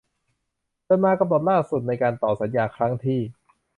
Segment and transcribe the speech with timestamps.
[0.87, 3.19] จนมากำหนดล่าสุดในการต่อสัญญาครั้งที่